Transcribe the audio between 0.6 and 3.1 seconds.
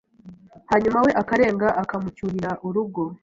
hanyuma we akarenga akamucyurira urugo.